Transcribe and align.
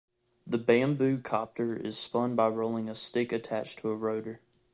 The 0.47 0.57
bamboo-copter 0.57 1.75
is 1.75 1.95
spun 1.95 2.35
by 2.35 2.47
rolling 2.47 2.89
a 2.89 2.95
stick 2.95 3.31
attached 3.31 3.77
to 3.83 3.89
a 3.91 3.95
rotor. 3.95 4.41